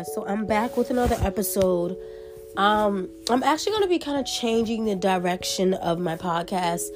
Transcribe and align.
guys. 0.00 0.14
So 0.14 0.26
I'm 0.26 0.46
back 0.46 0.76
with 0.76 0.90
another 0.90 1.16
episode. 1.20 1.96
Um, 2.56 3.08
I'm 3.28 3.42
actually 3.42 3.72
going 3.72 3.82
to 3.84 3.88
be 3.88 3.98
kind 3.98 4.18
of 4.18 4.26
changing 4.26 4.84
the 4.84 4.96
direction 4.96 5.74
of 5.74 5.98
my 5.98 6.16
podcast. 6.16 6.88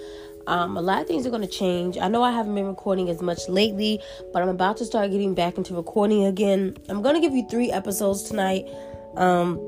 Um, 0.47 0.77
a 0.77 0.83
lot 0.83 1.01
of 1.01 1.09
things 1.09 1.27
are 1.27 1.31
going 1.31 1.43
to 1.43 1.49
change. 1.49 1.97
I 1.99 2.09
know 2.09 2.23
I 2.23 2.33
haven't 2.33 2.55
been 2.55 2.67
recording 2.67 3.09
as 3.09 3.23
much 3.23 3.49
lately, 3.49 4.01
but 4.33 4.43
I'm 4.43 4.49
about 4.49 4.77
to 4.79 4.85
start 4.85 5.11
getting 5.11 5.35
back 5.35 5.57
into 5.57 5.75
recording 5.75 6.25
again. 6.25 6.77
I'm 6.89 7.03
going 7.03 7.15
to 7.15 7.21
give 7.21 7.33
you 7.33 7.47
three 7.49 7.71
episodes 7.71 8.23
tonight. 8.23 8.67
Um, 9.17 9.59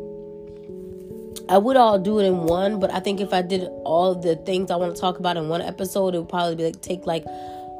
I 1.49 1.59
would 1.59 1.77
all 1.77 1.99
do 1.99 2.19
it 2.19 2.25
in 2.25 2.45
one, 2.45 2.81
but 2.81 2.93
I 2.93 3.01
think 3.01 3.21
if 3.21 3.33
I 3.33 3.43
did 3.43 3.69
all 3.85 4.15
the 4.15 4.37
things 4.37 4.71
I 4.71 4.77
want 4.77 4.95
to 4.95 5.01
talk 5.01 5.19
about 5.19 5.37
in 5.37 5.49
one 5.49 5.63
episode, 5.63 6.15
it 6.15 6.19
would 6.19 6.29
probably 6.29 6.57
be 6.57 6.65
like 6.65 6.81
take 6.81 7.07
like 7.07 7.25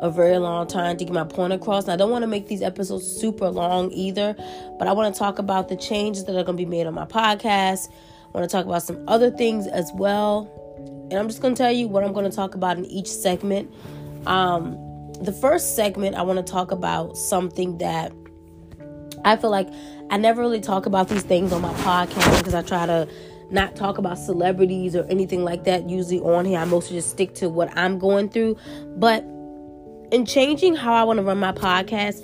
a 0.01 0.11
very 0.11 0.39
long 0.39 0.67
time 0.67 0.97
to 0.97 1.05
get 1.05 1.13
my 1.13 1.25
point 1.25 1.53
across. 1.53 1.85
And 1.85 1.93
I 1.93 1.97
don't 1.97 2.11
want 2.11 2.23
to 2.23 2.27
make 2.27 2.49
these 2.49 2.63
episodes 2.63 3.07
super 3.07 3.49
long 3.49 3.91
either, 3.93 4.35
but 4.79 4.89
I 4.89 4.93
want 4.93 5.15
to 5.15 5.19
talk 5.19 5.39
about 5.39 5.69
the 5.69 5.77
changes 5.77 6.25
that 6.25 6.33
are 6.33 6.45
going 6.45 6.57
to 6.57 6.65
be 6.65 6.67
made 6.67 6.87
on 6.87 6.95
my 6.95 7.07
podcast. 7.07 7.89
I 7.89 8.39
want 8.39 8.49
to 8.49 8.55
talk 8.55 8.67
about 8.67 8.83
some 8.83 9.03
other 9.09 9.31
things 9.31 9.67
as 9.67 9.91
well. 9.95 10.51
And 11.11 11.15
I'm 11.15 11.29
just 11.29 11.41
going 11.41 11.55
to 11.55 11.59
tell 11.59 11.73
you 11.73 11.89
what 11.89 12.05
I'm 12.05 12.13
going 12.13 12.29
to 12.29 12.35
talk 12.35 12.55
about 12.55 12.77
in 12.77 12.85
each 12.87 13.09
segment. 13.09 13.73
Um, 14.27 14.77
the 15.23 15.33
first 15.33 15.77
segment, 15.77 16.17
I 16.17 16.23
want 16.23 16.45
to 16.45 16.53
talk 16.53 16.73
about 16.73 17.17
something 17.17 17.79
that 17.79 18.13
I 19.25 19.37
feel 19.37 19.51
like 19.51 19.69
I 20.11 20.19
never 20.19 20.41
really 20.41 20.61
talk 20.61 20.87
about 20.87 21.09
these 21.09 21.23
things 21.23 21.53
on 21.53 21.63
my 21.63 21.73
podcast 21.75 22.39
because 22.39 22.55
I 22.55 22.63
try 22.63 22.87
to 22.87 23.09
not 23.51 23.77
talk 23.77 23.99
about 23.99 24.19
celebrities 24.19 24.95
or 24.95 25.05
anything 25.05 25.45
like 25.45 25.65
that 25.65 25.89
usually 25.89 26.21
on 26.21 26.45
here. 26.45 26.59
I 26.59 26.65
mostly 26.65 26.97
just 26.97 27.11
stick 27.11 27.35
to 27.37 27.49
what 27.49 27.77
I'm 27.77 27.99
going 27.99 28.29
through. 28.29 28.57
But 28.97 29.25
in 30.11 30.25
changing 30.27 30.75
how 30.77 30.95
I 30.95 31.05
want 31.05 31.19
to 31.19 31.23
run 31.23 31.39
my 31.39 31.53
podcast, 31.53 32.23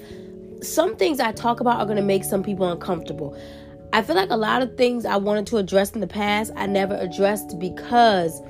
some 0.64 0.96
things 0.96 1.20
I 1.20 1.32
talk 1.32 1.60
about 1.60 1.80
are 1.80 1.84
going 1.84 1.96
to 1.96 2.02
make 2.02 2.24
some 2.24 2.42
people 2.42 2.70
uncomfortable. 2.70 3.36
I 3.92 4.02
feel 4.02 4.16
like 4.16 4.30
a 4.30 4.36
lot 4.36 4.62
of 4.62 4.76
things 4.76 5.04
I 5.04 5.16
wanted 5.16 5.46
to 5.48 5.58
address 5.58 5.90
in 5.90 6.00
the 6.00 6.06
past, 6.06 6.52
I 6.56 6.66
never 6.66 6.94
addressed 6.94 7.58
because 7.58 8.40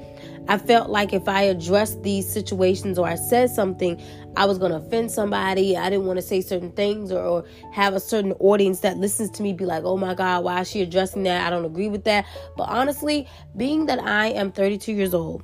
I 0.48 0.58
felt 0.58 0.90
like 0.90 1.12
if 1.12 1.28
I 1.28 1.42
addressed 1.42 2.02
these 2.02 2.30
situations 2.30 2.98
or 2.98 3.06
I 3.08 3.14
said 3.14 3.50
something, 3.50 4.00
I 4.36 4.44
was 4.44 4.58
going 4.58 4.72
to 4.72 4.78
offend 4.78 5.10
somebody. 5.10 5.76
I 5.76 5.88
didn't 5.88 6.06
want 6.06 6.18
to 6.18 6.22
say 6.22 6.40
certain 6.40 6.72
things 6.72 7.12
or, 7.12 7.22
or, 7.22 7.44
have 7.72 7.94
a 7.94 8.00
certain 8.00 8.32
audience 8.32 8.80
that 8.80 8.98
listens 8.98 9.30
to 9.32 9.42
me 9.42 9.52
be 9.52 9.64
like, 9.64 9.84
oh 9.84 9.96
my 9.96 10.14
God, 10.14 10.44
why 10.44 10.60
is 10.60 10.70
she 10.70 10.82
addressing 10.82 11.22
that? 11.24 11.46
I 11.46 11.50
don't 11.50 11.64
agree 11.64 11.88
with 11.88 12.04
that. 12.04 12.26
But 12.56 12.64
honestly, 12.64 13.26
being 13.56 13.86
that 13.86 14.00
I 14.00 14.28
am 14.28 14.52
32 14.52 14.92
years 14.92 15.14
old, 15.14 15.42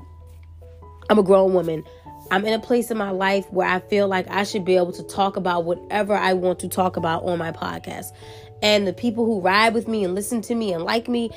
I'm 1.11 1.19
a 1.19 1.23
grown 1.23 1.55
woman. 1.55 1.85
I'm 2.31 2.45
in 2.45 2.53
a 2.53 2.59
place 2.59 2.91
in 2.91 2.99
my 2.99 3.11
life 3.11 3.51
where 3.51 3.67
I 3.67 3.81
feel 3.81 4.09
like 4.09 4.29
I 4.29 4.45
should 4.45 4.65
be 4.65 4.77
able 4.77 4.93
to 4.93 5.03
talk 5.03 5.37
about 5.37 5.65
whatever 5.65 6.15
I 6.15 6.35
want 6.35 6.59
to 6.61 6.69
talk 6.69 6.97
about 6.97 7.25
on 7.25 7.39
my 7.39 7.53
podcast. 7.53 8.13
And 8.63 8.87
the 8.87 8.93
people 8.93 9.25
who 9.25 9.41
ride 9.41 9.75
with 9.75 9.89
me 9.89 10.05
and 10.05 10.15
listen 10.15 10.43
to 10.43 10.55
me 10.55 10.73
and 10.73 10.85
like 10.85 11.09
me 11.09 11.31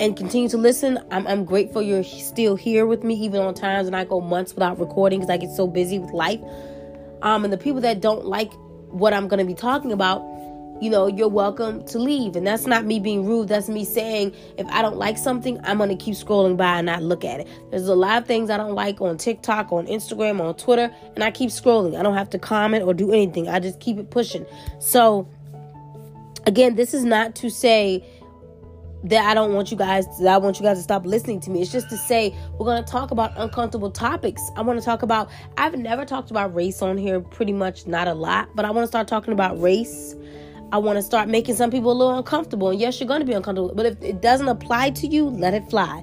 and 0.00 0.16
continue 0.16 0.48
to 0.50 0.56
listen, 0.56 0.98
I'm, 1.10 1.26
I'm 1.26 1.44
grateful 1.44 1.82
you're 1.82 2.04
still 2.04 2.56
here 2.56 2.86
with 2.86 3.02
me, 3.02 3.14
even 3.14 3.40
on 3.40 3.54
times 3.54 3.86
when 3.86 3.94
I 3.94 4.04
go 4.04 4.20
months 4.20 4.54
without 4.54 4.78
recording 4.78 5.20
because 5.20 5.30
I 5.30 5.38
get 5.38 5.50
so 5.50 5.66
busy 5.66 5.98
with 5.98 6.10
life. 6.10 6.40
Um, 7.22 7.44
and 7.44 7.52
the 7.52 7.58
people 7.58 7.80
that 7.80 8.00
don't 8.00 8.24
like 8.24 8.52
what 8.90 9.12
I'm 9.12 9.28
going 9.28 9.38
to 9.38 9.44
be 9.46 9.54
talking 9.54 9.92
about, 9.92 10.20
you 10.82 10.90
know, 10.90 11.06
you're 11.06 11.28
welcome 11.28 11.84
to 11.84 11.96
leave. 11.96 12.34
And 12.34 12.44
that's 12.44 12.66
not 12.66 12.84
me 12.84 12.98
being 12.98 13.24
rude. 13.24 13.46
That's 13.46 13.68
me 13.68 13.84
saying 13.84 14.34
if 14.58 14.66
I 14.66 14.82
don't 14.82 14.96
like 14.96 15.16
something, 15.16 15.60
I'm 15.62 15.78
going 15.78 15.96
to 15.96 16.04
keep 16.04 16.16
scrolling 16.16 16.56
by 16.56 16.78
and 16.78 16.86
not 16.86 17.04
look 17.04 17.24
at 17.24 17.38
it. 17.38 17.48
There's 17.70 17.86
a 17.86 17.94
lot 17.94 18.20
of 18.20 18.26
things 18.26 18.50
I 18.50 18.56
don't 18.56 18.74
like 18.74 19.00
on 19.00 19.16
TikTok, 19.16 19.70
on 19.70 19.86
Instagram, 19.86 20.40
on 20.40 20.56
Twitter, 20.56 20.92
and 21.14 21.22
I 21.22 21.30
keep 21.30 21.50
scrolling. 21.50 21.96
I 21.96 22.02
don't 22.02 22.16
have 22.16 22.30
to 22.30 22.38
comment 22.38 22.82
or 22.82 22.94
do 22.94 23.12
anything. 23.12 23.48
I 23.48 23.60
just 23.60 23.78
keep 23.78 23.96
it 23.96 24.10
pushing. 24.10 24.44
So, 24.80 25.28
again, 26.46 26.74
this 26.74 26.94
is 26.94 27.04
not 27.04 27.36
to 27.36 27.48
say 27.48 28.04
that 29.04 29.24
I 29.24 29.34
don't 29.34 29.54
want 29.54 29.70
you 29.70 29.76
guys 29.76 30.06
that 30.18 30.34
I 30.34 30.38
want 30.38 30.58
you 30.58 30.64
guys 30.64 30.78
to 30.78 30.82
stop 30.82 31.06
listening 31.06 31.38
to 31.42 31.50
me. 31.50 31.62
It's 31.62 31.70
just 31.70 31.90
to 31.90 31.96
say 31.96 32.34
we're 32.58 32.66
going 32.66 32.82
to 32.82 32.90
talk 32.90 33.12
about 33.12 33.32
uncomfortable 33.36 33.90
topics. 33.92 34.42
I 34.56 34.62
want 34.62 34.80
to 34.80 34.84
talk 34.84 35.02
about 35.02 35.30
I've 35.56 35.78
never 35.78 36.04
talked 36.04 36.32
about 36.32 36.52
race 36.52 36.82
on 36.82 36.98
here 36.98 37.20
pretty 37.20 37.52
much 37.52 37.86
not 37.86 38.08
a 38.08 38.14
lot, 38.14 38.48
but 38.56 38.64
I 38.64 38.72
want 38.72 38.82
to 38.82 38.88
start 38.88 39.06
talking 39.06 39.32
about 39.32 39.60
race 39.60 40.16
I 40.72 40.78
want 40.78 40.96
to 40.96 41.02
start 41.02 41.28
making 41.28 41.54
some 41.54 41.70
people 41.70 41.92
a 41.92 41.94
little 41.94 42.16
uncomfortable. 42.16 42.70
And 42.70 42.80
yes, 42.80 42.98
you're 42.98 43.06
going 43.06 43.20
to 43.20 43.26
be 43.26 43.34
uncomfortable, 43.34 43.74
but 43.74 43.84
if 43.84 44.02
it 44.02 44.22
doesn't 44.22 44.48
apply 44.48 44.90
to 44.90 45.06
you, 45.06 45.28
let 45.28 45.52
it 45.52 45.68
fly. 45.68 46.02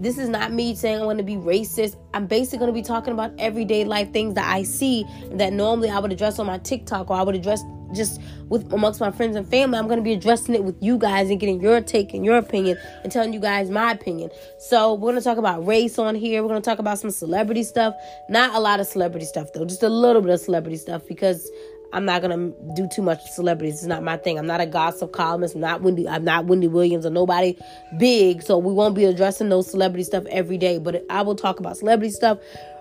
This 0.00 0.18
is 0.18 0.28
not 0.28 0.52
me 0.52 0.74
saying 0.74 1.00
I 1.00 1.04
want 1.04 1.18
to 1.18 1.24
be 1.24 1.36
racist. 1.36 1.96
I'm 2.12 2.26
basically 2.26 2.58
going 2.58 2.70
to 2.70 2.74
be 2.74 2.82
talking 2.82 3.12
about 3.12 3.32
everyday 3.38 3.84
life 3.84 4.12
things 4.12 4.34
that 4.34 4.52
I 4.52 4.64
see 4.64 5.04
that 5.32 5.52
normally 5.52 5.90
I 5.90 6.00
would 6.00 6.10
address 6.10 6.40
on 6.40 6.46
my 6.46 6.58
TikTok 6.58 7.08
or 7.08 7.16
I 7.16 7.22
would 7.22 7.36
address 7.36 7.62
just 7.92 8.20
with 8.48 8.72
amongst 8.72 9.00
my 9.00 9.10
friends 9.10 9.36
and 9.36 9.46
family. 9.48 9.78
I'm 9.78 9.86
going 9.86 9.98
to 9.98 10.02
be 10.02 10.12
addressing 10.12 10.54
it 10.54 10.64
with 10.64 10.76
you 10.82 10.98
guys 10.98 11.30
and 11.30 11.38
getting 11.38 11.60
your 11.60 11.80
take 11.80 12.14
and 12.14 12.24
your 12.24 12.38
opinion 12.38 12.78
and 13.02 13.12
telling 13.12 13.32
you 13.32 13.40
guys 13.40 13.70
my 13.70 13.92
opinion. 13.92 14.30
So 14.58 14.94
we're 14.94 15.12
going 15.12 15.22
to 15.22 15.24
talk 15.24 15.38
about 15.38 15.66
race 15.66 15.98
on 15.98 16.14
here. 16.14 16.42
We're 16.42 16.48
going 16.48 16.62
to 16.62 16.68
talk 16.68 16.78
about 16.78 16.98
some 16.98 17.10
celebrity 17.10 17.62
stuff. 17.62 17.94
Not 18.28 18.54
a 18.54 18.60
lot 18.60 18.80
of 18.80 18.86
celebrity 18.86 19.26
stuff 19.26 19.52
though, 19.52 19.64
just 19.64 19.82
a 19.82 19.88
little 19.88 20.22
bit 20.22 20.32
of 20.32 20.40
celebrity 20.40 20.78
stuff 20.78 21.02
because 21.06 21.48
I'm 21.92 22.04
not 22.04 22.22
gonna 22.22 22.52
do 22.74 22.88
too 22.88 23.02
much 23.02 23.22
celebrities. 23.30 23.74
It's 23.74 23.84
not 23.84 24.02
my 24.02 24.16
thing. 24.16 24.38
I'm 24.38 24.46
not 24.46 24.60
a 24.60 24.66
gossip 24.66 25.12
columnist. 25.12 25.54
I'm 25.54 25.60
not 25.60 25.82
Wendy. 25.82 26.08
I'm 26.08 26.24
not 26.24 26.46
Wendy 26.46 26.68
Williams 26.68 27.04
or 27.04 27.10
nobody 27.10 27.56
big. 27.98 28.42
So 28.42 28.58
we 28.58 28.72
won't 28.72 28.94
be 28.94 29.04
addressing 29.04 29.48
those 29.48 29.70
celebrity 29.70 30.04
stuff 30.04 30.24
every 30.26 30.58
day. 30.58 30.78
But 30.78 31.04
I 31.10 31.22
will 31.22 31.36
talk 31.36 31.60
about 31.60 31.76
celebrity 31.76 32.12
stuff, 32.12 32.38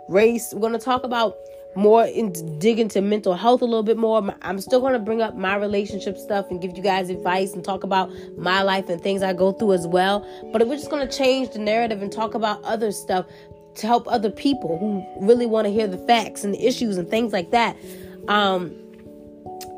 race. 0.08 0.54
We're 0.54 0.62
gonna 0.62 0.80
talk 0.80 1.04
about 1.04 1.38
more 1.76 2.04
into 2.06 2.44
dig 2.58 2.80
into 2.80 3.02
mental 3.02 3.36
health 3.36 3.62
a 3.62 3.66
little 3.66 3.84
bit 3.84 3.98
more. 3.98 4.36
I'm 4.42 4.60
still 4.60 4.82
gonna 4.82 5.00
bring 5.00 5.22
up 5.22 5.36
my 5.36 5.56
relationship 5.56 6.18
stuff 6.18 6.50
and 6.50 6.62
give 6.62 6.76
you 6.76 6.84
guys 6.84 7.10
advice 7.10 7.54
and 7.54 7.64
talk 7.64 7.84
about 7.84 8.12
my 8.38 8.62
life 8.64 8.90
and 8.90 9.02
things 9.02 9.22
I 9.22 9.34
go 9.34 9.52
through 9.52 9.74
as 9.74 9.88
well. 9.88 10.28
But 10.52 10.68
we're 10.68 10.78
just 10.78 10.90
gonna 10.90 11.12
change 11.12 11.52
the 11.52 11.60
narrative 11.60 12.02
and 12.02 12.12
talk 12.12 12.34
about 12.34 12.64
other 12.64 12.92
stuff 12.92 13.26
to 13.76 13.88
help 13.88 14.08
other 14.08 14.30
people 14.30 14.78
who 14.78 15.06
really 15.26 15.46
want 15.46 15.66
to 15.66 15.72
hear 15.72 15.88
the 15.88 15.98
facts 16.00 16.44
and 16.44 16.54
the 16.54 16.66
issues 16.66 16.98
and 16.98 17.10
things 17.10 17.32
like 17.32 17.52
that. 17.52 17.78
Um, 18.28 18.76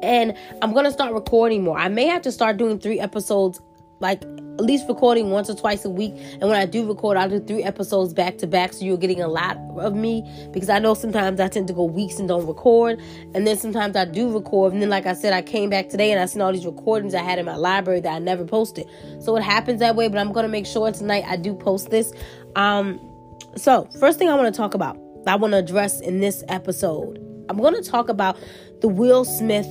and 0.02 0.36
I'm 0.62 0.74
gonna 0.74 0.92
start 0.92 1.14
recording 1.14 1.64
more. 1.64 1.78
I 1.78 1.88
may 1.88 2.06
have 2.06 2.22
to 2.24 2.32
start 2.32 2.58
doing 2.58 2.80
three 2.80 3.00
episodes, 3.00 3.62
like 4.00 4.24
at 4.24 4.66
least 4.66 4.88
recording 4.88 5.30
once 5.32 5.50
or 5.50 5.56
twice 5.56 5.86
a 5.86 5.90
week. 5.90 6.14
And 6.34 6.42
when 6.42 6.56
I 6.56 6.66
do 6.66 6.88
record, 6.88 7.18
I'll 7.18 7.30
do 7.30 7.40
three 7.40 7.64
episodes 7.64 8.14
back 8.14 8.38
to 8.40 8.48
back, 8.48 8.74
so 8.74 8.86
you're 8.86 8.98
getting 8.98 9.22
a 9.22 9.28
lot 9.28 9.58
of 9.78 9.96
me. 9.96 10.24
Because 10.52 10.70
I 10.70 10.80
know 10.80 10.94
sometimes 10.94 11.40
I 11.40 11.48
tend 11.48 11.68
to 11.68 11.74
go 11.74 11.84
weeks 11.84 12.20
and 12.20 12.28
don't 12.28 12.46
record, 12.46 13.00
and 13.34 13.48
then 13.48 13.58
sometimes 13.58 13.96
I 13.96 14.06
do 14.06 14.32
record. 14.32 14.74
And 14.74 14.82
then, 14.82 14.90
like 14.90 15.06
I 15.06 15.14
said, 15.14 15.34
I 15.34 15.42
came 15.42 15.70
back 15.70 15.90
today 15.90 16.12
and 16.12 16.20
I 16.20 16.26
seen 16.26 16.42
all 16.42 16.52
these 16.52 16.66
recordings 16.66 17.16
I 17.16 17.22
had 17.24 17.40
in 17.40 17.46
my 17.46 17.56
library 17.56 18.02
that 18.02 18.14
I 18.14 18.20
never 18.20 18.46
posted. 18.46 18.86
So 19.20 19.36
it 19.36 19.44
happens 19.44 19.80
that 19.80 19.96
way. 19.96 20.08
But 20.08 20.20
I'm 20.20 20.32
gonna 20.32 20.48
make 20.48 20.66
sure 20.66 20.92
tonight 20.92 21.24
I 21.28 21.38
do 21.38 21.54
post 21.54 21.90
this. 21.90 22.12
Um, 22.56 23.00
so 23.56 23.88
first 24.00 24.18
thing 24.20 24.30
I 24.30 24.36
want 24.36 24.54
to 24.54 24.58
talk 24.58 24.74
about, 24.74 24.98
I 25.28 25.36
want 25.36 25.52
to 25.52 25.58
address 25.58 26.02
in 26.02 26.20
this 26.20 26.44
episode. 26.48 27.20
I'm 27.50 27.58
going 27.58 27.74
to 27.76 27.84
talk 27.84 28.10
about 28.10 28.38
the 28.82 28.88
Will 28.88 29.26
Smith 29.26 29.68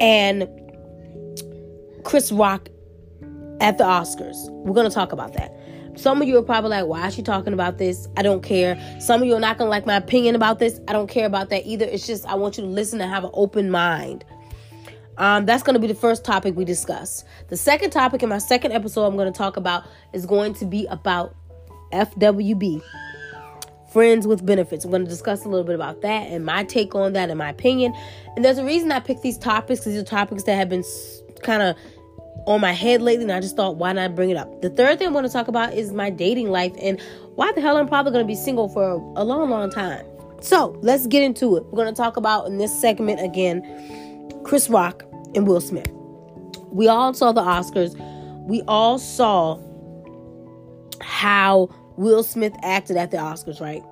and 0.00 0.48
Chris 2.04 2.32
Rock 2.32 2.68
at 3.60 3.78
the 3.78 3.84
Oscars. 3.84 4.36
We're 4.50 4.74
going 4.74 4.88
to 4.88 4.94
talk 4.94 5.12
about 5.12 5.34
that. 5.34 5.56
Some 5.94 6.22
of 6.22 6.28
you 6.28 6.38
are 6.38 6.42
probably 6.42 6.70
like, 6.70 6.86
why 6.86 7.06
is 7.06 7.14
she 7.14 7.22
talking 7.22 7.52
about 7.52 7.78
this? 7.78 8.08
I 8.16 8.22
don't 8.22 8.42
care. 8.42 8.80
Some 8.98 9.20
of 9.20 9.28
you 9.28 9.34
are 9.34 9.40
not 9.40 9.58
going 9.58 9.66
to 9.66 9.70
like 9.70 9.86
my 9.86 9.96
opinion 9.96 10.34
about 10.34 10.58
this. 10.58 10.80
I 10.88 10.92
don't 10.92 11.08
care 11.08 11.26
about 11.26 11.50
that 11.50 11.66
either. 11.66 11.84
It's 11.84 12.06
just, 12.06 12.24
I 12.26 12.34
want 12.34 12.56
you 12.56 12.64
to 12.64 12.68
listen 12.68 13.00
and 13.00 13.10
have 13.10 13.24
an 13.24 13.30
open 13.34 13.70
mind. 13.70 14.24
Um, 15.18 15.44
that's 15.44 15.62
going 15.62 15.74
to 15.74 15.80
be 15.80 15.86
the 15.86 15.94
first 15.94 16.24
topic 16.24 16.56
we 16.56 16.64
discuss. 16.64 17.24
The 17.48 17.56
second 17.56 17.90
topic 17.90 18.22
in 18.22 18.30
my 18.30 18.38
second 18.38 18.72
episode 18.72 19.04
I'm 19.04 19.16
going 19.16 19.30
to 19.30 19.36
talk 19.36 19.58
about 19.58 19.84
is 20.14 20.24
going 20.24 20.54
to 20.54 20.64
be 20.64 20.86
about 20.86 21.36
FWB 21.92 22.82
friends 23.92 24.26
with 24.26 24.44
benefits. 24.44 24.84
I'm 24.84 24.90
going 24.90 25.04
to 25.04 25.10
discuss 25.10 25.44
a 25.44 25.48
little 25.48 25.66
bit 25.66 25.74
about 25.74 26.00
that 26.02 26.28
and 26.28 26.44
my 26.44 26.64
take 26.64 26.94
on 26.94 27.12
that 27.12 27.30
and 27.30 27.38
my 27.38 27.50
opinion. 27.50 27.94
And 28.36 28.44
there's 28.44 28.58
a 28.58 28.64
reason 28.64 28.90
I 28.92 29.00
picked 29.00 29.22
these 29.22 29.38
topics 29.38 29.80
because 29.80 29.92
these 29.94 30.02
are 30.02 30.06
topics 30.06 30.44
that 30.44 30.56
have 30.56 30.68
been 30.68 30.84
kind 31.42 31.62
of 31.62 31.76
on 32.46 32.60
my 32.60 32.72
head 32.72 33.02
lately, 33.02 33.22
and 33.24 33.32
I 33.32 33.40
just 33.40 33.54
thought, 33.54 33.76
why 33.76 33.92
not 33.92 34.16
bring 34.16 34.30
it 34.30 34.36
up? 34.36 34.62
The 34.62 34.70
third 34.70 34.98
thing 34.98 35.08
I 35.08 35.10
want 35.10 35.26
to 35.26 35.32
talk 35.32 35.48
about 35.48 35.74
is 35.74 35.92
my 35.92 36.10
dating 36.10 36.50
life 36.50 36.72
and 36.80 37.00
why 37.36 37.52
the 37.52 37.60
hell 37.60 37.76
I'm 37.76 37.86
probably 37.86 38.12
going 38.12 38.24
to 38.24 38.28
be 38.28 38.34
single 38.34 38.68
for 38.68 38.82
a 39.16 39.24
long, 39.24 39.50
long 39.50 39.70
time. 39.70 40.04
So 40.40 40.76
let's 40.82 41.06
get 41.06 41.22
into 41.22 41.56
it. 41.56 41.64
We're 41.66 41.84
going 41.84 41.94
to 41.94 41.96
talk 41.96 42.16
about 42.16 42.46
in 42.46 42.58
this 42.58 42.76
segment 42.80 43.20
again 43.20 43.62
Chris 44.42 44.68
Rock 44.68 45.04
and 45.36 45.46
Will 45.46 45.60
Smith. 45.60 45.88
We 46.72 46.88
all 46.88 47.14
saw 47.14 47.30
the 47.30 47.42
Oscars. 47.42 47.94
We 48.48 48.62
all 48.62 48.98
saw 48.98 49.60
how 51.00 51.68
Will 51.96 52.22
Smith 52.22 52.54
acted 52.62 52.96
at 52.96 53.10
the 53.10 53.16
Oscars, 53.16 53.60
right? 53.60 53.82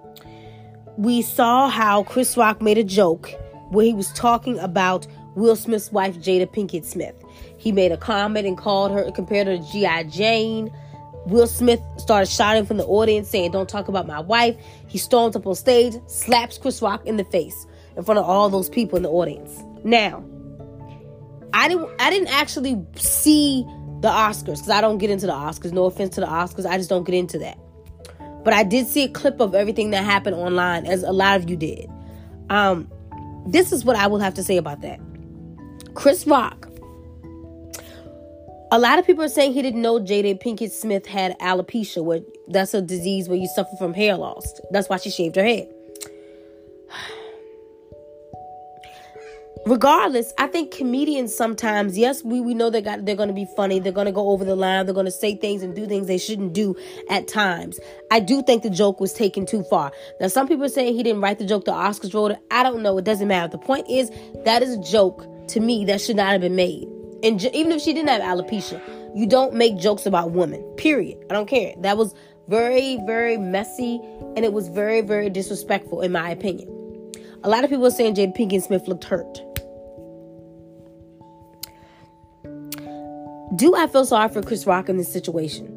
We 0.96 1.22
saw 1.22 1.68
how 1.68 2.02
Chris 2.04 2.36
Rock 2.36 2.60
made 2.60 2.78
a 2.78 2.84
joke 2.84 3.30
where 3.70 3.84
he 3.84 3.92
was 3.92 4.12
talking 4.12 4.58
about 4.58 5.06
Will 5.36 5.56
Smith's 5.56 5.92
wife, 5.92 6.16
Jada 6.16 6.46
Pinkett 6.46 6.84
Smith. 6.84 7.14
He 7.56 7.72
made 7.72 7.92
a 7.92 7.96
comment 7.96 8.46
and 8.46 8.58
called 8.58 8.90
her, 8.90 9.10
compared 9.12 9.46
her 9.46 9.56
to 9.56 9.72
G.I. 9.72 10.04
Jane. 10.04 10.70
Will 11.26 11.46
Smith 11.46 11.80
started 11.98 12.28
shouting 12.28 12.66
from 12.66 12.78
the 12.78 12.86
audience 12.86 13.28
saying, 13.28 13.52
Don't 13.52 13.68
talk 13.68 13.88
about 13.88 14.06
my 14.06 14.20
wife. 14.20 14.56
He 14.88 14.98
storms 14.98 15.36
up 15.36 15.46
on 15.46 15.54
stage, 15.54 15.94
slaps 16.06 16.58
Chris 16.58 16.82
Rock 16.82 17.06
in 17.06 17.16
the 17.16 17.24
face 17.24 17.66
in 17.96 18.04
front 18.04 18.18
of 18.18 18.24
all 18.24 18.48
those 18.48 18.68
people 18.68 18.96
in 18.96 19.02
the 19.02 19.10
audience. 19.10 19.62
Now, 19.84 20.24
I 21.52 21.68
didn't 21.68 21.90
I 21.98 22.10
didn't 22.10 22.28
actually 22.28 22.82
see 22.96 23.64
the 24.00 24.08
Oscars 24.08 24.56
because 24.56 24.70
I 24.70 24.80
don't 24.80 24.98
get 24.98 25.10
into 25.10 25.26
the 25.26 25.32
Oscars. 25.32 25.72
No 25.72 25.84
offense 25.84 26.14
to 26.14 26.20
the 26.20 26.26
Oscars, 26.26 26.66
I 26.66 26.76
just 26.76 26.88
don't 26.88 27.04
get 27.04 27.14
into 27.14 27.38
that. 27.38 27.58
But 28.44 28.54
I 28.54 28.62
did 28.62 28.86
see 28.86 29.04
a 29.04 29.08
clip 29.08 29.40
of 29.40 29.54
everything 29.54 29.90
that 29.90 30.04
happened 30.04 30.36
online, 30.36 30.86
as 30.86 31.02
a 31.02 31.12
lot 31.12 31.40
of 31.40 31.48
you 31.50 31.56
did. 31.56 31.90
Um, 32.48 32.90
this 33.46 33.72
is 33.72 33.84
what 33.84 33.96
I 33.96 34.06
will 34.06 34.18
have 34.18 34.34
to 34.34 34.42
say 34.42 34.56
about 34.56 34.80
that. 34.82 35.00
Chris 35.94 36.26
Rock. 36.26 36.66
A 38.72 38.78
lot 38.78 39.00
of 39.00 39.06
people 39.06 39.24
are 39.24 39.28
saying 39.28 39.52
he 39.52 39.62
didn't 39.62 39.82
know 39.82 39.98
Jada 39.98 40.40
Pinkett 40.40 40.70
Smith 40.70 41.04
had 41.04 41.36
alopecia, 41.40 42.04
where 42.04 42.20
that's 42.48 42.72
a 42.72 42.80
disease 42.80 43.28
where 43.28 43.38
you 43.38 43.48
suffer 43.48 43.76
from 43.76 43.92
hair 43.92 44.16
loss. 44.16 44.60
That's 44.70 44.88
why 44.88 44.98
she 44.98 45.10
shaved 45.10 45.36
her 45.36 45.44
head. 45.44 45.68
Regardless, 49.70 50.34
I 50.36 50.48
think 50.48 50.72
comedians 50.74 51.32
sometimes, 51.32 51.96
yes, 51.96 52.24
we, 52.24 52.40
we 52.40 52.54
know 52.54 52.70
they 52.70 52.82
got 52.82 53.06
they're 53.06 53.14
gonna 53.14 53.32
be 53.32 53.46
funny, 53.56 53.78
they're 53.78 53.92
gonna 53.92 54.10
go 54.10 54.30
over 54.30 54.44
the 54.44 54.56
line, 54.56 54.84
they're 54.84 54.94
gonna 54.94 55.12
say 55.12 55.36
things 55.36 55.62
and 55.62 55.76
do 55.76 55.86
things 55.86 56.08
they 56.08 56.18
shouldn't 56.18 56.52
do 56.52 56.74
at 57.08 57.28
times. 57.28 57.78
I 58.10 58.18
do 58.18 58.42
think 58.42 58.64
the 58.64 58.70
joke 58.70 58.98
was 58.98 59.12
taken 59.12 59.46
too 59.46 59.62
far. 59.62 59.92
Now 60.20 60.26
some 60.26 60.48
people 60.48 60.64
are 60.64 60.68
saying 60.68 60.96
he 60.96 61.04
didn't 61.04 61.20
write 61.20 61.38
the 61.38 61.46
joke, 61.46 61.66
the 61.66 61.72
Oscars 61.72 62.12
wrote 62.12 62.32
it. 62.32 62.38
I 62.50 62.64
don't 62.64 62.82
know, 62.82 62.98
it 62.98 63.04
doesn't 63.04 63.28
matter. 63.28 63.48
The 63.48 63.58
point 63.58 63.88
is 63.88 64.10
that 64.44 64.62
is 64.62 64.74
a 64.74 64.82
joke 64.82 65.24
to 65.48 65.60
me 65.60 65.84
that 65.84 66.00
should 66.00 66.16
not 66.16 66.32
have 66.32 66.40
been 66.40 66.56
made. 66.56 66.88
And 67.22 67.38
j- 67.38 67.50
even 67.54 67.70
if 67.70 67.80
she 67.80 67.92
didn't 67.92 68.08
have 68.08 68.22
alopecia, 68.22 68.82
you 69.14 69.26
don't 69.26 69.54
make 69.54 69.78
jokes 69.78 70.04
about 70.04 70.32
women. 70.32 70.62
Period. 70.78 71.18
I 71.30 71.34
don't 71.34 71.48
care. 71.48 71.74
That 71.78 71.96
was 71.96 72.12
very, 72.48 72.98
very 73.06 73.36
messy 73.36 74.00
and 74.34 74.44
it 74.44 74.52
was 74.52 74.66
very, 74.66 75.00
very 75.00 75.30
disrespectful 75.30 76.00
in 76.00 76.10
my 76.10 76.30
opinion. 76.30 76.68
A 77.44 77.48
lot 77.48 77.64
of 77.64 77.70
people 77.70 77.86
are 77.86 77.90
saying 77.90 78.16
Jada 78.16 78.36
Pinkett 78.36 78.62
Smith 78.62 78.86
looked 78.88 79.04
hurt. 79.04 79.40
Do 83.56 83.74
I 83.74 83.88
feel 83.88 84.06
sorry 84.06 84.28
for 84.28 84.42
Chris 84.42 84.64
Rock 84.64 84.88
in 84.88 84.96
this 84.96 85.12
situation? 85.12 85.76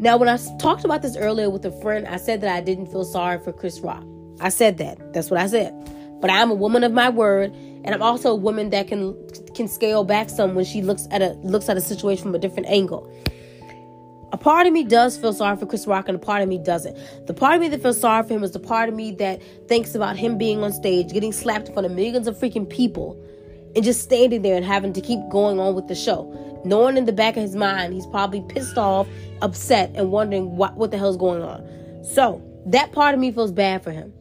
Now, 0.00 0.16
when 0.16 0.28
I 0.28 0.36
talked 0.58 0.84
about 0.84 1.00
this 1.00 1.16
earlier 1.16 1.48
with 1.48 1.64
a 1.64 1.70
friend, 1.80 2.08
I 2.08 2.16
said 2.16 2.40
that 2.40 2.52
I 2.54 2.60
didn't 2.60 2.86
feel 2.86 3.04
sorry 3.04 3.38
for 3.38 3.52
Chris 3.52 3.78
Rock. 3.80 4.04
I 4.40 4.48
said 4.48 4.78
that. 4.78 5.12
That's 5.12 5.30
what 5.30 5.38
I 5.38 5.46
said. 5.46 5.72
But 6.20 6.30
I'm 6.30 6.50
a 6.50 6.54
woman 6.54 6.82
of 6.82 6.92
my 6.92 7.08
word, 7.08 7.52
and 7.52 7.94
I'm 7.94 8.02
also 8.02 8.32
a 8.32 8.36
woman 8.36 8.70
that 8.70 8.88
can 8.88 9.16
can 9.54 9.68
scale 9.68 10.02
back 10.02 10.28
some 10.28 10.56
when 10.56 10.64
she 10.64 10.82
looks 10.82 11.06
at 11.12 11.22
a 11.22 11.34
looks 11.44 11.68
at 11.68 11.76
a 11.76 11.80
situation 11.80 12.24
from 12.24 12.34
a 12.34 12.38
different 12.40 12.68
angle. 12.68 13.08
A 14.32 14.36
part 14.36 14.66
of 14.66 14.72
me 14.72 14.82
does 14.82 15.16
feel 15.16 15.32
sorry 15.32 15.56
for 15.56 15.66
Chris 15.66 15.86
Rock, 15.86 16.08
and 16.08 16.16
a 16.16 16.18
part 16.18 16.42
of 16.42 16.48
me 16.48 16.58
doesn't. 16.58 16.96
The 17.28 17.34
part 17.34 17.54
of 17.54 17.60
me 17.60 17.68
that 17.68 17.80
feels 17.80 18.00
sorry 18.00 18.26
for 18.26 18.34
him 18.34 18.42
is 18.42 18.50
the 18.50 18.58
part 18.58 18.88
of 18.88 18.94
me 18.96 19.12
that 19.12 19.40
thinks 19.68 19.94
about 19.94 20.16
him 20.16 20.36
being 20.36 20.64
on 20.64 20.72
stage, 20.72 21.12
getting 21.12 21.32
slapped 21.32 21.68
in 21.68 21.74
front 21.74 21.86
of 21.86 21.92
millions 21.92 22.26
of 22.26 22.36
freaking 22.36 22.68
people, 22.68 23.16
and 23.78 23.84
just 23.84 24.02
standing 24.02 24.42
there 24.42 24.56
and 24.56 24.64
having 24.64 24.92
to 24.92 25.00
keep 25.00 25.20
going 25.30 25.60
on 25.60 25.72
with 25.72 25.86
the 25.86 25.94
show. 25.94 26.60
Knowing 26.64 26.96
in 26.96 27.04
the 27.04 27.12
back 27.12 27.36
of 27.36 27.42
his 27.44 27.54
mind, 27.54 27.94
he's 27.94 28.06
probably 28.06 28.40
pissed 28.48 28.76
off, 28.76 29.06
upset, 29.40 29.92
and 29.94 30.10
wondering 30.10 30.56
what, 30.56 30.74
what 30.74 30.90
the 30.90 30.98
hell's 30.98 31.16
going 31.16 31.42
on. 31.42 31.64
So, 32.02 32.42
that 32.66 32.90
part 32.90 33.14
of 33.14 33.20
me 33.20 33.30
feels 33.30 33.52
bad 33.52 33.84
for 33.84 33.92
him. 33.92 34.12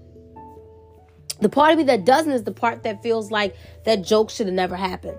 The 1.42 1.50
part 1.50 1.71
of 1.71 1.80
me 1.80 1.86
that 1.86 2.06
doesn't 2.06 2.31
is 2.31 2.44
the 2.44 2.51
part 2.51 2.83
that 2.83 3.01
feels 3.01 3.31
like 3.31 3.56
that 3.86 4.04
joke 4.04 4.30
should 4.30 4.45
have 4.45 4.54
never 4.54 4.75
happened. 4.75 5.18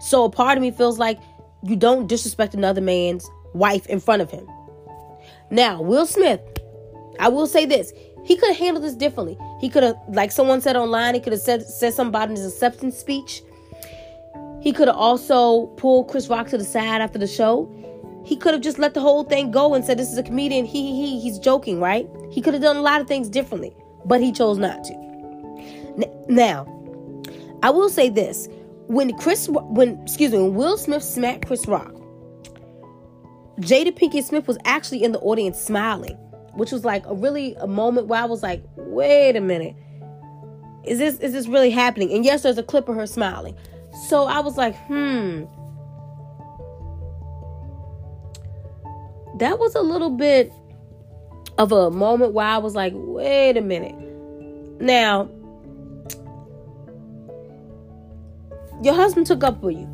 So, 0.00 0.22
a 0.22 0.30
part 0.30 0.56
of 0.56 0.62
me 0.62 0.70
feels 0.70 1.00
like 1.00 1.18
you 1.64 1.74
don't 1.74 2.06
disrespect 2.06 2.54
another 2.54 2.80
man's 2.80 3.28
wife 3.52 3.84
in 3.86 3.98
front 3.98 4.22
of 4.22 4.30
him. 4.30 4.46
Now, 5.50 5.82
Will 5.82 6.06
Smith, 6.06 6.40
I 7.18 7.30
will 7.30 7.48
say 7.48 7.66
this. 7.66 7.92
He 8.22 8.36
could 8.36 8.50
have 8.50 8.58
handled 8.58 8.84
this 8.84 8.94
differently. 8.94 9.36
He 9.60 9.68
could 9.68 9.82
have, 9.82 9.96
like 10.08 10.30
someone 10.30 10.60
said 10.60 10.76
online, 10.76 11.14
he 11.14 11.20
could 11.20 11.32
have 11.32 11.42
said, 11.42 11.66
said 11.66 11.94
something 11.94 12.10
about 12.10 12.30
in 12.30 12.36
his 12.36 12.46
acceptance 12.46 12.96
speech 12.96 13.42
he 14.62 14.72
could 14.72 14.86
have 14.86 14.96
also 14.96 15.66
pulled 15.76 16.08
Chris 16.08 16.28
Rock 16.28 16.48
to 16.48 16.56
the 16.56 16.64
side 16.64 17.02
after 17.02 17.18
the 17.18 17.26
show. 17.26 17.68
He 18.24 18.36
could 18.36 18.54
have 18.54 18.62
just 18.62 18.78
let 18.78 18.94
the 18.94 19.00
whole 19.00 19.24
thing 19.24 19.50
go 19.50 19.74
and 19.74 19.84
said, 19.84 19.98
This 19.98 20.12
is 20.12 20.18
a 20.18 20.22
comedian. 20.22 20.64
He, 20.64 20.94
he, 20.94 21.20
he's 21.20 21.40
joking, 21.40 21.80
right? 21.80 22.08
He 22.30 22.40
could 22.40 22.54
have 22.54 22.62
done 22.62 22.76
a 22.76 22.80
lot 22.80 23.00
of 23.00 23.08
things 23.08 23.28
differently, 23.28 23.74
but 24.04 24.20
he 24.20 24.30
chose 24.30 24.58
not 24.58 24.84
to. 24.84 25.02
Now, 26.28 26.66
I 27.64 27.70
will 27.70 27.88
say 27.88 28.08
this. 28.08 28.48
When 28.86 29.12
Chris, 29.16 29.48
when, 29.48 30.00
excuse 30.02 30.30
me, 30.30 30.38
when 30.38 30.54
Will 30.54 30.76
Smith 30.76 31.02
smacked 31.02 31.46
Chris 31.46 31.66
Rock, 31.66 31.92
Jada 33.60 33.90
Pinkett 33.90 34.22
Smith 34.22 34.46
was 34.46 34.58
actually 34.64 35.02
in 35.02 35.10
the 35.10 35.18
audience 35.20 35.58
smiling, 35.58 36.14
which 36.54 36.70
was 36.70 36.84
like 36.84 37.04
a 37.06 37.14
really 37.14 37.56
a 37.56 37.66
moment 37.66 38.06
where 38.06 38.20
I 38.20 38.26
was 38.26 38.44
like, 38.44 38.62
wait 38.76 39.34
a 39.34 39.40
minute. 39.40 39.74
Is 40.84 40.98
this 40.98 41.18
is 41.18 41.32
this 41.32 41.48
really 41.48 41.70
happening? 41.70 42.12
And 42.12 42.24
yes, 42.24 42.42
there's 42.42 42.58
a 42.58 42.62
clip 42.62 42.88
of 42.88 42.94
her 42.94 43.06
smiling. 43.06 43.56
So 44.08 44.24
I 44.24 44.40
was 44.40 44.56
like, 44.56 44.76
hmm. 44.86 45.44
That 49.38 49.58
was 49.58 49.74
a 49.74 49.80
little 49.80 50.10
bit 50.10 50.52
of 51.58 51.72
a 51.72 51.90
moment 51.90 52.32
where 52.32 52.46
I 52.46 52.58
was 52.58 52.74
like, 52.74 52.92
wait 52.94 53.56
a 53.56 53.60
minute. 53.60 53.96
Now, 54.80 55.28
your 58.82 58.94
husband 58.94 59.26
took 59.26 59.44
up 59.44 59.60
for 59.60 59.70
you. 59.70 59.88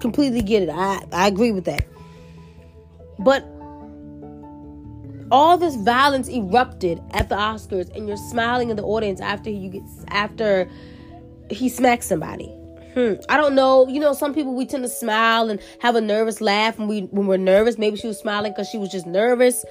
Completely 0.00 0.42
get 0.42 0.62
it. 0.62 0.68
I, 0.68 1.04
I 1.12 1.26
agree 1.26 1.52
with 1.52 1.64
that. 1.64 1.86
But 3.18 3.44
all 5.30 5.58
this 5.58 5.74
violence 5.76 6.28
erupted 6.28 7.00
at 7.12 7.28
the 7.28 7.34
Oscars 7.34 7.94
and 7.96 8.06
you're 8.06 8.16
smiling 8.16 8.70
in 8.70 8.76
the 8.76 8.82
audience 8.84 9.20
after 9.20 9.50
you 9.50 9.70
get 9.70 9.82
after 10.08 10.68
he 11.50 11.68
smacks 11.68 12.06
somebody. 12.06 12.52
Hmm. 12.96 13.12
I 13.28 13.36
don't 13.36 13.54
know. 13.54 13.86
You 13.88 14.00
know, 14.00 14.14
some 14.14 14.32
people 14.32 14.54
we 14.54 14.64
tend 14.64 14.82
to 14.82 14.88
smile 14.88 15.50
and 15.50 15.60
have 15.80 15.96
a 15.96 16.00
nervous 16.00 16.40
laugh 16.40 16.78
when 16.78 16.88
we 16.88 17.02
when 17.02 17.26
we're 17.26 17.36
nervous. 17.36 17.76
Maybe 17.76 17.98
she 17.98 18.06
was 18.06 18.18
smiling 18.18 18.52
because 18.52 18.70
she 18.70 18.78
was 18.78 18.88
just 18.88 19.06
nervous. 19.06 19.66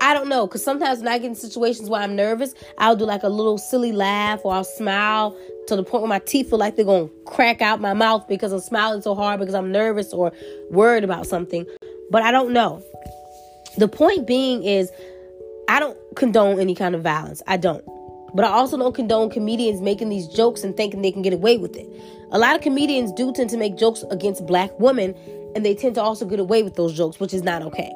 I 0.00 0.14
don't 0.14 0.28
know. 0.28 0.48
Because 0.48 0.64
sometimes 0.64 0.98
when 0.98 1.06
I 1.06 1.18
get 1.18 1.28
in 1.28 1.34
situations 1.36 1.88
where 1.88 2.02
I'm 2.02 2.16
nervous, 2.16 2.54
I'll 2.78 2.96
do 2.96 3.04
like 3.04 3.22
a 3.22 3.28
little 3.28 3.56
silly 3.56 3.92
laugh 3.92 4.40
or 4.42 4.52
I'll 4.52 4.64
smile 4.64 5.38
to 5.68 5.76
the 5.76 5.84
point 5.84 6.02
where 6.02 6.08
my 6.08 6.18
teeth 6.18 6.50
feel 6.50 6.58
like 6.58 6.74
they're 6.74 6.84
going 6.84 7.08
to 7.08 7.14
crack 7.24 7.62
out 7.62 7.80
my 7.80 7.94
mouth 7.94 8.26
because 8.26 8.50
I'm 8.50 8.58
smiling 8.58 9.00
so 9.00 9.14
hard 9.14 9.38
because 9.38 9.54
I'm 9.54 9.70
nervous 9.70 10.12
or 10.12 10.32
worried 10.72 11.04
about 11.04 11.24
something. 11.26 11.64
But 12.10 12.22
I 12.22 12.32
don't 12.32 12.52
know. 12.52 12.82
The 13.78 13.86
point 13.86 14.26
being 14.26 14.64
is, 14.64 14.90
I 15.68 15.78
don't 15.78 15.96
condone 16.16 16.58
any 16.58 16.74
kind 16.74 16.96
of 16.96 17.02
violence. 17.02 17.42
I 17.46 17.58
don't. 17.58 17.84
But 18.34 18.44
I 18.44 18.48
also 18.48 18.76
don't 18.76 18.94
condone 18.94 19.30
comedians 19.30 19.80
making 19.80 20.08
these 20.08 20.26
jokes 20.26 20.64
and 20.64 20.76
thinking 20.76 21.02
they 21.02 21.12
can 21.12 21.22
get 21.22 21.32
away 21.32 21.58
with 21.58 21.76
it. 21.76 21.86
A 22.32 22.38
lot 22.38 22.56
of 22.56 22.62
comedians 22.62 23.12
do 23.12 23.32
tend 23.32 23.50
to 23.50 23.56
make 23.56 23.76
jokes 23.76 24.04
against 24.10 24.46
black 24.46 24.78
women, 24.80 25.14
and 25.54 25.64
they 25.64 25.74
tend 25.74 25.94
to 25.94 26.02
also 26.02 26.26
get 26.26 26.40
away 26.40 26.62
with 26.62 26.74
those 26.74 26.96
jokes, 26.96 27.20
which 27.20 27.32
is 27.32 27.42
not 27.42 27.62
okay. 27.62 27.92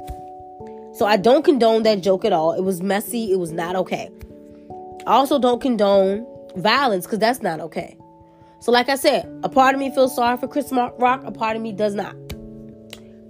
So 0.94 1.06
I 1.06 1.16
don't 1.16 1.44
condone 1.44 1.82
that 1.84 2.00
joke 2.00 2.24
at 2.24 2.32
all. 2.32 2.52
It 2.52 2.62
was 2.62 2.82
messy, 2.82 3.32
it 3.32 3.38
was 3.38 3.52
not 3.52 3.76
okay. 3.76 4.10
I 5.06 5.12
also 5.12 5.38
don't 5.38 5.60
condone 5.60 6.26
violence 6.56 7.06
because 7.06 7.18
that's 7.18 7.42
not 7.42 7.60
okay. 7.60 7.96
So, 8.60 8.72
like 8.72 8.88
I 8.88 8.96
said, 8.96 9.26
a 9.42 9.48
part 9.48 9.74
of 9.74 9.80
me 9.80 9.90
feels 9.94 10.14
sorry 10.14 10.36
for 10.36 10.46
Chris 10.46 10.70
Rock, 10.70 11.22
a 11.24 11.32
part 11.32 11.56
of 11.56 11.62
me 11.62 11.72
does 11.72 11.94
not. 11.94 12.14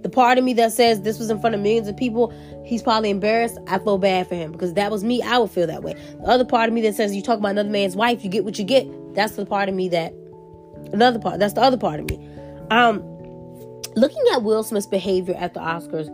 The 0.03 0.09
part 0.09 0.37
of 0.37 0.43
me 0.43 0.53
that 0.53 0.73
says 0.73 1.01
this 1.01 1.19
was 1.19 1.29
in 1.29 1.39
front 1.39 1.55
of 1.55 1.61
millions 1.61 1.87
of 1.87 1.95
people, 1.95 2.33
he's 2.65 2.81
probably 2.81 3.11
embarrassed. 3.11 3.57
I 3.67 3.79
feel 3.79 3.97
bad 3.97 4.27
for 4.27 4.35
him 4.35 4.51
because 4.51 4.73
that 4.73 4.91
was 4.91 5.03
me. 5.03 5.21
I 5.21 5.37
would 5.37 5.51
feel 5.51 5.67
that 5.67 5.83
way. 5.83 5.93
The 5.93 6.27
other 6.27 6.45
part 6.45 6.67
of 6.67 6.73
me 6.73 6.81
that 6.81 6.95
says 6.95 7.15
you 7.15 7.21
talk 7.21 7.37
about 7.39 7.51
another 7.51 7.69
man's 7.69 7.95
wife, 7.95 8.23
you 8.23 8.29
get 8.29 8.43
what 8.43 8.57
you 8.57 8.65
get. 8.65 8.87
That's 9.13 9.35
the 9.35 9.45
part 9.45 9.69
of 9.69 9.75
me 9.75 9.89
that, 9.89 10.13
another 10.93 11.19
part. 11.19 11.39
That's 11.39 11.53
the 11.53 11.61
other 11.61 11.77
part 11.77 11.99
of 11.99 12.09
me. 12.09 12.27
Um, 12.69 13.01
looking 13.95 14.23
at 14.33 14.43
Will 14.43 14.63
Smith's 14.63 14.87
behavior 14.87 15.35
at 15.37 15.53
the 15.53 15.59
Oscars, 15.59 16.09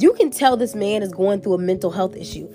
you 0.00 0.12
can 0.14 0.30
tell 0.30 0.56
this 0.56 0.74
man 0.74 1.02
is 1.02 1.12
going 1.12 1.40
through 1.40 1.54
a 1.54 1.58
mental 1.58 1.90
health 1.90 2.16
issue. 2.16 2.48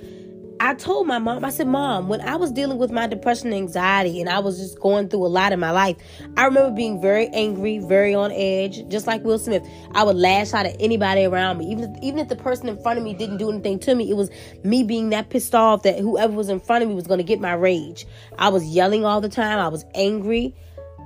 I 0.60 0.74
told 0.74 1.06
my 1.06 1.20
mom, 1.20 1.46
I 1.46 1.52
said, 1.52 1.68
Mom, 1.68 2.08
when 2.08 2.20
I 2.22 2.36
was 2.36 2.52
dealing 2.52 2.80
with 2.80 2.90
my 2.90 3.06
depression 3.06 3.48
and 3.48 3.56
anxiety 3.56 4.20
and 4.20 4.30
I 4.30 4.40
was 4.40 4.58
just 4.58 4.80
going 4.80 5.08
through 5.08 5.26
a 5.26 5.28
lot 5.28 5.54
in 5.54 5.60
my 5.60 5.70
life, 5.70 5.98
I 6.36 6.46
remember 6.46 6.76
being 6.76 7.00
very 7.00 7.28
angry, 7.28 7.78
very 7.78 8.16
on 8.16 8.32
edge, 8.32 8.88
just 8.88 9.06
like 9.06 9.24
Will 9.24 9.38
Smith. 9.38 9.64
I 9.92 10.04
would 10.04 10.16
lash 10.16 10.54
out 10.54 10.66
at 10.66 10.76
anybody 10.80 11.26
around 11.26 11.60
me. 11.60 11.68
Even 11.72 11.84
if, 11.96 12.04
even 12.04 12.20
if 12.20 12.28
the 12.28 12.36
person 12.36 12.68
in 12.70 12.82
front 12.82 12.98
of 12.98 13.04
me 13.04 13.14
didn't 13.14 13.38
do 13.38 13.52
anything 13.52 13.78
to 13.80 13.94
me, 13.94 14.10
it 14.10 14.16
was 14.16 14.32
me 14.64 14.84
being 14.84 15.12
that 15.12 15.30
pissed 15.30 15.54
off 15.54 15.84
that 15.84 16.00
whoever 16.00 16.34
was 16.34 16.50
in 16.50 16.60
front 16.60 16.82
of 16.84 16.90
me 16.90 16.96
was 16.96 17.06
going 17.06 17.20
to 17.20 17.24
get 17.24 17.40
my 17.40 17.54
rage. 17.54 18.08
I 18.40 18.50
was 18.50 18.66
yelling 18.66 19.06
all 19.06 19.22
the 19.22 19.30
time. 19.30 19.60
I 19.60 19.68
was 19.68 19.86
angry. 19.94 20.56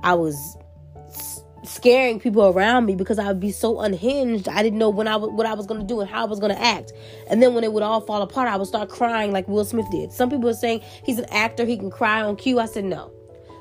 I 0.02 0.14
was 0.14 0.56
scaring 1.64 2.18
people 2.18 2.46
around 2.46 2.86
me 2.86 2.96
because 2.96 3.18
I 3.18 3.26
would 3.28 3.40
be 3.40 3.52
so 3.52 3.80
unhinged. 3.80 4.48
I 4.48 4.62
didn't 4.62 4.78
know 4.78 4.90
when 4.90 5.06
I 5.06 5.12
w- 5.12 5.32
what 5.32 5.46
I 5.46 5.54
was 5.54 5.66
going 5.66 5.80
to 5.80 5.86
do 5.86 6.00
and 6.00 6.10
how 6.10 6.22
I 6.22 6.24
was 6.24 6.40
going 6.40 6.54
to 6.54 6.60
act. 6.60 6.92
And 7.28 7.42
then 7.42 7.54
when 7.54 7.64
it 7.64 7.72
would 7.72 7.82
all 7.82 8.00
fall 8.00 8.22
apart, 8.22 8.48
I 8.48 8.56
would 8.56 8.66
start 8.66 8.88
crying 8.88 9.32
like 9.32 9.46
Will 9.48 9.64
Smith 9.64 9.86
did. 9.90 10.12
Some 10.12 10.28
people 10.28 10.48
are 10.48 10.54
saying 10.54 10.82
he's 11.04 11.18
an 11.18 11.26
actor, 11.30 11.64
he 11.64 11.76
can 11.76 11.90
cry 11.90 12.20
on 12.20 12.36
cue. 12.36 12.58
I 12.58 12.66
said 12.66 12.84
no. 12.84 13.12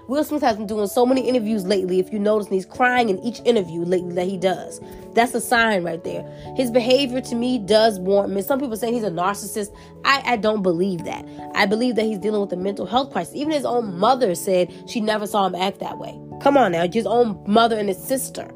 Will 0.07 0.23
Smith 0.23 0.41
has 0.41 0.57
been 0.57 0.67
doing 0.67 0.87
so 0.87 1.05
many 1.05 1.21
interviews 1.21 1.63
lately. 1.65 1.99
If 1.99 2.11
you 2.11 2.19
notice, 2.19 2.49
he's 2.49 2.65
crying 2.65 3.07
in 3.07 3.19
each 3.19 3.39
interview 3.45 3.81
lately 3.85 4.13
that 4.15 4.27
he 4.27 4.37
does. 4.37 4.81
That's 5.13 5.33
a 5.33 5.39
sign 5.39 5.83
right 5.83 6.03
there. 6.03 6.23
His 6.57 6.69
behavior 6.69 7.21
to 7.21 7.35
me 7.35 7.59
does 7.59 7.99
warrant 7.99 8.33
me. 8.33 8.41
Some 8.41 8.59
people 8.59 8.75
saying 8.75 8.93
he's 8.93 9.03
a 9.03 9.11
narcissist. 9.11 9.73
I, 10.03 10.21
I 10.25 10.35
don't 10.37 10.63
believe 10.63 11.05
that. 11.05 11.25
I 11.53 11.65
believe 11.65 11.95
that 11.95 12.05
he's 12.05 12.19
dealing 12.19 12.41
with 12.41 12.51
a 12.51 12.57
mental 12.57 12.85
health 12.85 13.13
crisis. 13.13 13.35
Even 13.35 13.53
his 13.53 13.63
own 13.63 13.97
mother 13.97 14.35
said 14.35 14.73
she 14.89 14.99
never 14.99 15.27
saw 15.27 15.45
him 15.45 15.55
act 15.55 15.79
that 15.79 15.97
way. 15.97 16.19
Come 16.41 16.57
on 16.57 16.71
now, 16.71 16.87
his 16.87 17.05
own 17.05 17.43
mother 17.47 17.77
and 17.77 17.87
his 17.87 18.03
sister. 18.03 18.51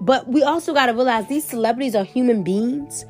But 0.00 0.26
we 0.26 0.42
also 0.42 0.72
got 0.72 0.86
to 0.86 0.92
realize 0.92 1.28
these 1.28 1.44
celebrities 1.44 1.94
are 1.94 2.04
human 2.04 2.42
beings. 2.42 3.04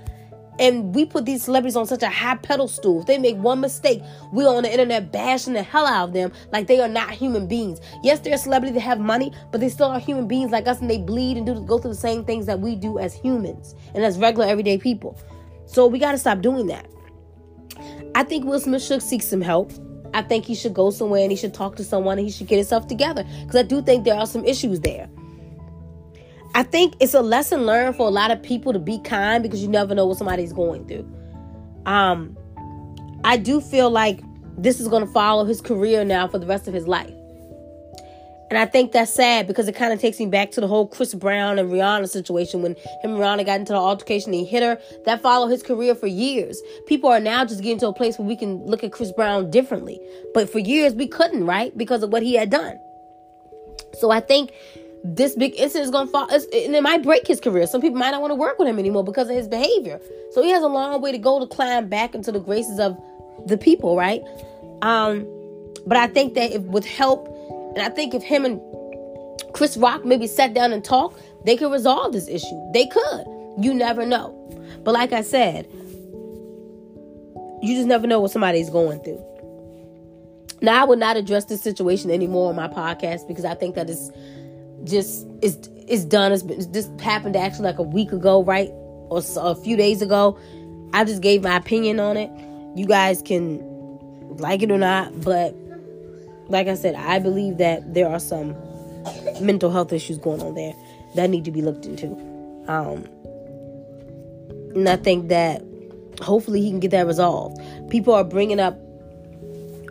And 0.59 0.95
we 0.95 1.07
put 1.07 1.25
these 1.25 1.45
celebrities 1.45 1.77
on 1.77 1.87
such 1.87 2.03
a 2.03 2.09
high 2.09 2.35
pedestal. 2.35 3.01
If 3.01 3.07
they 3.07 3.19
make 3.19 3.37
one 3.37 3.61
mistake, 3.61 4.03
we're 4.33 4.49
on 4.49 4.65
the 4.65 4.71
internet 4.71 5.11
bashing 5.11 5.55
the 5.55 5.63
hell 5.63 5.87
out 5.87 6.09
of 6.09 6.13
them 6.13 6.33
like 6.53 6.67
they 6.67 6.81
are 6.81 6.89
not 6.89 7.11
human 7.11 7.47
beings. 7.47 7.81
Yes, 8.03 8.21
they're 8.21 8.35
a 8.35 8.39
celebrity, 8.39 8.75
they 8.75 8.81
have 8.81 9.01
money, 9.01 9.33
but 9.51 9.61
they 9.61 9.71
still 9.71 9.87
are 9.87 9.99
human 9.99 10.29
beings 10.29 10.51
like 10.51 10.67
us 10.67 10.81
and 10.81 10.91
they 10.91 10.99
bleed 10.99 11.37
and 11.37 11.47
do 11.47 11.59
go 11.65 11.79
through 11.79 11.93
the 11.93 11.97
same 11.97 12.25
things 12.25 12.47
that 12.47 12.61
we 12.61 12.77
do 12.77 12.99
as 12.99 13.15
humans 13.15 13.75
and 13.95 14.05
as 14.05 14.19
regular 14.19 14.47
everyday 14.47 14.77
people. 14.77 15.19
So 15.67 15.87
we 15.87 15.99
got 15.99 16.13
to 16.13 16.19
stop 16.19 16.43
doing 16.43 16.67
that. 16.67 16.87
I 18.15 18.25
think 18.25 18.45
Will 18.45 18.61
Smith 18.61 18.83
should 18.83 19.03
seek 19.03 19.23
some 19.23 19.41
help. 19.41 19.73
I 20.15 20.23
think 20.23 20.45
he 20.45 20.55
should 20.55 20.75
go 20.75 20.91
somewhere 20.91 21.23
and 21.23 21.31
he 21.31 21.37
should 21.37 21.55
talk 21.55 21.77
to 21.77 21.85
someone 21.85 22.19
and 22.19 22.27
he 22.27 22.33
should 22.33 22.47
get 22.47 22.57
himself 22.57 22.87
together 22.87 23.25
because 23.41 23.57
I 23.57 23.63
do 23.63 23.83
think 23.83 24.05
there 24.05 24.15
are 24.15 24.27
some 24.27 24.45
issues 24.45 24.81
there. 24.81 25.09
I 26.55 26.63
think 26.63 26.95
it's 27.01 27.15
a 27.15 27.23
lesson 27.23 27.65
learned 27.65 27.97
for 27.97 28.07
a 28.07 28.11
lot 28.11 28.31
of 28.31 28.43
people 28.43 28.73
to 28.75 28.79
be 28.79 28.99
kind 28.99 29.43
because 29.43 29.63
you 29.63 29.69
never 29.69 29.95
know 29.95 30.07
what 30.07 30.19
somebody's 30.19 30.53
going 30.53 30.87
through. 30.87 31.11
Um, 31.87 32.37
I 33.25 33.39
do 33.39 33.61
feel 33.61 33.91
like 33.91 34.21
this 34.59 34.81
is 34.81 34.89
going 34.89 35.07
to 35.07 35.13
follow 35.13 35.45
his 35.45 35.61
career 35.63 36.05
now 36.05 36.29
for 36.29 36.39
the 36.39 36.47
rest 36.47 36.69
of 36.69 36.75
his 36.75 36.87
life. 36.87 37.15
And 38.53 38.59
I 38.59 38.67
think 38.67 38.93
that's 38.93 39.11
sad 39.11 39.47
because 39.47 39.67
it 39.67 39.75
kind 39.75 39.95
of 39.95 39.99
takes 39.99 40.19
me 40.19 40.27
back 40.27 40.51
to 40.51 40.61
the 40.61 40.69
whole 40.69 40.87
Chris 40.87 41.15
Brown 41.15 41.59
and 41.59 41.73
Rihanna 41.73 42.07
situation 42.07 42.61
when 42.61 42.73
him 42.75 43.13
and 43.13 43.15
Rihanna 43.15 43.47
got 43.47 43.59
into 43.59 43.73
the 43.73 43.79
altercation 43.79 44.35
and 44.35 44.41
he 44.41 44.45
hit 44.45 44.63
her. 44.63 44.79
That 45.07 45.23
followed 45.23 45.49
his 45.49 45.63
career 45.63 45.95
for 45.95 46.07
years. 46.07 46.61
People 46.87 47.09
are 47.09 47.19
now 47.19 47.47
just 47.47 47.63
getting 47.63 47.79
to 47.79 47.89
a 47.89 47.95
place 47.95 48.19
where 48.19 48.29
we 48.29 48.37
can 48.37 48.63
look 48.67 48.85
at 48.85 48.93
Chris 48.93 49.11
Brown 49.11 49.51
differently. 49.51 49.99
But 50.35 50.51
for 50.51 50.59
years 50.59 50.93
we 50.93 51.07
couldn't, 51.07 51.47
right? 51.47 51.75
Because 51.79 52.03
of 52.03 52.11
what 52.13 52.23
he 52.23 52.35
had 52.35 52.51
done. 52.51 52.79
So 53.95 54.11
I 54.11 54.21
think 54.21 54.53
this 55.03 55.35
big 55.35 55.55
incident 55.55 55.87
is 55.87 55.91
going 55.91 56.09
to 56.09 56.13
fall, 56.13 56.29
and 56.31 56.77
it 56.77 56.83
might 56.83 57.03
break 57.03 57.27
his 57.27 57.41
career. 57.41 57.67
Some 57.67 57.81
people 57.81 57.97
might 57.97 58.11
not 58.11 58.21
want 58.21 58.33
to 58.33 58.37
work 58.37 58.59
with 58.59 58.69
him 58.69 58.79
anymore 58.79 59.03
because 59.03 59.31
of 59.31 59.35
his 59.35 59.49
behavior. 59.49 59.99
So 60.33 60.43
he 60.43 60.51
has 60.51 60.63
a 60.63 60.69
long 60.69 61.01
way 61.01 61.11
to 61.11 61.17
go 61.17 61.41
to 61.41 61.47
climb 61.47 61.89
back 61.89 62.15
into 62.15 62.31
the 62.31 62.41
graces 62.41 62.79
of 62.79 63.03
the 63.47 63.57
people, 63.57 63.97
right? 63.97 64.21
Um, 64.83 65.27
but 65.87 65.97
I 65.97 66.07
think 66.07 66.35
that 66.35 66.53
if 66.53 66.61
with 66.65 66.85
help, 66.85 67.32
and 67.75 67.81
I 67.81 67.89
think 67.89 68.15
if 68.15 68.23
him 68.23 68.45
and 68.45 68.61
Chris 69.53 69.77
Rock 69.77 70.05
maybe 70.05 70.27
sat 70.27 70.55
down 70.55 70.73
and 70.73 70.85
talked, 70.85 71.21
they 71.45 71.57
could 71.57 71.73
resolve 71.73 72.13
this 72.13 72.29
issue. 72.29 72.71
They 72.73 72.87
could. 72.87 73.25
You 73.59 73.75
never 73.75 74.07
know. 74.07 74.39
But 74.85 74.95
like 74.95 75.13
I 75.13 75.23
said, 75.23 75.67
you 77.63 77.75
just 77.77 77.87
never 77.87 78.07
know 78.07 78.21
what 78.21 78.31
somebody's 78.31 78.71
going 78.71 79.03
through. 79.03 79.25
Now 80.61 80.83
I 80.83 80.85
would 80.85 80.99
not 80.99 81.17
address 81.17 81.47
this 81.47 81.63
situation 81.63 82.11
anymore 82.11 82.51
on 82.51 82.57
my 82.57 82.69
podcast 82.69 83.27
because 83.27 83.45
I 83.45 83.55
think 83.55 83.75
that 83.75 83.91
it's 83.91 84.11
just 84.85 85.27
it's 85.43 85.69
is 85.89 86.05
done. 86.05 86.33
It's 86.33 86.43
been 86.43 86.71
this 86.73 86.89
happened 87.01 87.37
actually 87.37 87.65
like 87.65 87.79
a 87.79 87.83
week 87.83 88.13
ago, 88.13 88.43
right, 88.45 88.71
or 89.11 89.23
a 89.37 89.55
few 89.55 89.77
days 89.77 90.03
ago. 90.03 90.39
I 90.93 91.05
just 91.05 91.23
gave 91.23 91.43
my 91.43 91.57
opinion 91.57 92.01
on 92.01 92.17
it. 92.17 92.31
You 92.77 92.87
guys 92.87 93.23
can 93.23 93.61
like 94.39 94.63
it 94.63 94.71
or 94.71 94.79
not, 94.79 95.21
but 95.21 95.55
like 96.53 96.69
I 96.69 96.75
said, 96.75 96.95
I 96.95 97.19
believe 97.19 97.57
that 97.59 97.95
there 97.95 98.09
are 98.09 98.21
some 98.21 98.55
mental 99.41 99.71
health 99.71 99.93
issues 99.93 100.19
going 100.19 100.43
on 100.43 100.55
there 100.55 100.75
that 101.17 101.31
need 101.31 101.45
to 101.47 101.51
be 101.51 101.63
looked 101.63 101.87
into. 101.87 102.09
Um, 102.69 103.05
and 104.75 104.89
I 104.89 104.97
think 104.97 105.29
that 105.29 105.63
hopefully 106.21 106.61
he 106.61 106.71
can 106.71 106.79
get 106.79 106.91
that 106.93 107.07
resolved. 107.07 107.61
People 107.91 108.15
are 108.15 108.23
bringing 108.23 108.61
up 108.61 108.79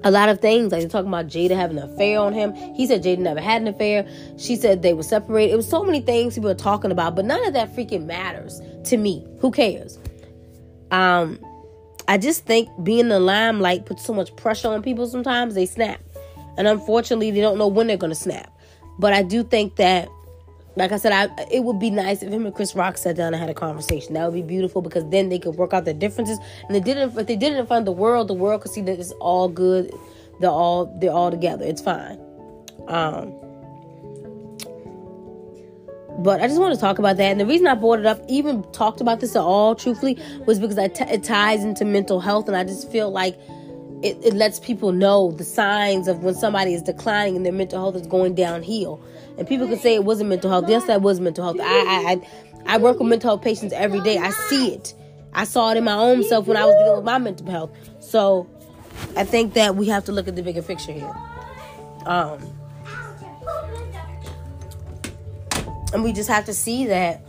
a 0.04 0.12
lot 0.12 0.30
of 0.30 0.40
things. 0.40 0.72
Like 0.72 0.82
they're 0.82 0.90
talking 0.90 1.08
about 1.08 1.28
Jada 1.28 1.56
having 1.56 1.78
an 1.78 1.92
affair 1.92 2.20
on 2.20 2.34
him. 2.34 2.54
He 2.54 2.86
said 2.86 3.04
Jada 3.04 3.18
never 3.18 3.42
had 3.42 3.62
an 3.62 3.68
affair. 3.68 4.08
She 4.38 4.56
said 4.56 4.84
they 4.84 4.94
were 4.94 5.04
separated. 5.04 5.54
It 5.54 5.58
was 5.58 5.68
so 5.68 5.84
many 5.84 6.00
things 6.02 6.36
people 6.36 6.50
are 6.50 6.56
talking 6.56 6.92
about, 6.92 7.16
but 7.16 7.26
none 7.26 7.46
of 7.46 7.54
that 7.54 7.76
freaking 7.76 8.06
matters 8.06 8.62
to 8.86 8.98
me. 8.98 9.26
Who 9.40 9.52
cares? 9.52 9.98
Um, 10.92 11.40
I 12.08 12.18
just 12.18 12.46
think 12.46 12.70
being 12.84 13.00
in 13.02 13.10
the 13.10 13.20
limelight 13.20 13.86
puts 13.86 14.06
so 14.06 14.14
much 14.14 14.36
pressure 14.36 14.68
on 14.68 14.82
people 14.82 15.08
sometimes 15.08 15.56
they 15.56 15.66
snap. 15.66 16.02
And 16.58 16.68
unfortunately 16.68 17.32
they 17.32 17.42
don't 17.42 17.58
know 17.58 17.68
when 17.68 17.88
they're 17.88 17.98
gonna 17.98 18.16
snap. 18.16 18.52
But 19.00 19.14
I 19.14 19.24
do 19.24 19.44
think 19.44 19.76
that 19.78 20.10
like 20.76 20.94
I 20.94 20.98
said, 20.98 21.12
I 21.12 21.48
it 21.52 21.64
would 21.64 21.80
be 21.80 21.90
nice 21.90 22.24
if 22.24 22.32
him 22.32 22.46
and 22.46 22.56
Chris 22.56 22.76
Rock 22.76 22.98
sat 22.98 23.18
down 23.18 23.34
and 23.34 23.42
had 23.42 23.50
a 23.50 23.54
conversation. 23.54 24.14
That 24.14 24.26
would 24.26 24.34
be 24.34 24.42
beautiful 24.42 24.82
because 24.82 25.08
then 25.10 25.30
they 25.30 25.40
could 25.40 25.56
work 25.56 25.74
out 25.74 25.86
their 25.86 25.94
differences. 25.94 26.40
And 26.66 26.76
they 26.76 26.80
didn't, 26.80 27.18
if 27.18 27.28
they 27.28 27.36
did 27.36 27.54
it 27.54 27.60
in 27.60 27.68
front 27.68 27.82
of 27.82 27.86
the 27.86 28.00
world, 28.00 28.28
the 28.28 28.34
world 28.34 28.62
could 28.62 28.72
see 28.72 28.82
that 28.82 29.00
it's 29.00 29.12
all 29.14 29.50
good. 29.50 29.94
They're 30.40 30.50
all 30.50 30.86
they're 31.00 31.12
all 31.12 31.30
together. 31.30 31.66
It's 31.66 31.82
fine. 31.82 32.20
Um 32.88 33.34
but 36.20 36.40
I 36.42 36.48
just 36.48 36.60
want 36.60 36.76
to 36.76 36.80
talk 36.80 37.00
about 37.00 37.18
that. 37.18 37.32
And 37.32 37.40
the 37.40 37.46
reason 37.46 37.68
I 37.68 37.74
brought 37.74 38.00
it 38.00 38.06
up, 38.06 38.22
even 38.28 38.64
talked 38.74 39.02
about 39.02 39.22
this 39.22 39.36
at 39.36 39.42
all, 39.42 39.76
truthfully, 39.76 40.20
was 40.46 40.60
because 40.60 40.76
t- 40.76 41.04
it 41.06 41.24
ties 41.24 41.64
into 41.64 41.84
mental 41.84 42.20
health, 42.20 42.48
and 42.48 42.56
I 42.56 42.64
just 42.64 42.92
feel 42.92 43.10
like 43.10 43.40
it, 44.04 44.18
it 44.24 44.34
lets 44.34 44.60
people 44.60 44.92
know 44.92 45.32
the 45.32 45.44
signs 45.44 46.08
of 46.08 46.24
when 46.24 46.34
somebody 46.34 46.74
is 46.74 46.82
declining 46.82 47.36
and 47.36 47.46
their 47.46 47.54
mental 47.54 47.80
health 47.80 47.96
is 47.96 48.08
going 48.08 48.36
downhill. 48.36 49.02
And 49.38 49.48
people 49.48 49.68
can 49.68 49.78
say 49.78 49.96
it 49.96 50.04
wasn't 50.04 50.30
mental 50.30 50.50
health. 50.50 50.66
Yes, 50.68 50.86
that 50.86 51.02
was 51.02 51.20
mental 51.20 51.44
health. 51.44 51.58
I, 51.62 52.22
I, 52.66 52.76
I 52.76 52.78
work 52.78 53.00
with 53.00 53.08
mental 53.08 53.30
health 53.30 53.44
patients 53.44 53.74
every 53.74 54.02
day. 54.02 54.18
I 54.18 54.32
see 54.32 54.74
it. 54.74 54.94
I 55.34 55.46
saw 55.46 55.72
it 55.72 55.78
in 55.78 55.84
my 55.84 55.94
own 55.94 56.24
self 56.24 56.48
when 56.48 56.58
I 56.58 56.66
was 56.66 56.76
dealing 56.76 56.98
with 56.98 57.06
my 57.06 57.18
mental 57.18 57.50
health. 57.50 57.72
So 58.00 58.50
I 59.16 59.24
think 59.24 59.54
that 59.54 59.76
we 59.76 59.88
have 59.88 60.06
to 60.06 60.12
look 60.12 60.28
at 60.28 60.36
the 60.36 60.44
bigger 60.44 60.62
picture 60.62 60.92
here. 60.92 61.16
Um, 62.06 62.40
and 65.94 66.04
we 66.04 66.12
just 66.12 66.30
have 66.30 66.46
to 66.46 66.54
see 66.54 66.88
that, 66.88 67.22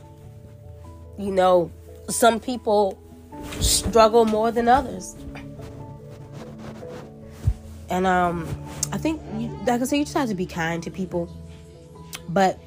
you 1.18 1.30
know, 1.30 1.70
some 2.08 2.40
people 2.40 2.98
struggle 3.60 4.24
more 4.24 4.50
than 4.50 4.68
others. 4.68 5.14
And 7.92 8.06
um, 8.06 8.48
I 8.90 8.96
think, 8.96 9.20
you, 9.36 9.48
like 9.66 9.82
I 9.82 9.84
said, 9.84 9.96
you 9.96 10.04
just 10.04 10.16
have 10.16 10.30
to 10.30 10.34
be 10.34 10.46
kind 10.46 10.82
to 10.82 10.90
people. 10.90 11.30
But 12.30 12.58